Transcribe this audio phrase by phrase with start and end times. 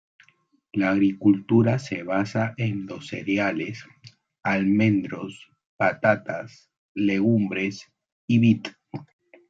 [0.73, 3.85] La agricultura se basa en los cereales,
[4.41, 7.85] almendros, patatas, legumbres
[8.25, 8.63] y vid.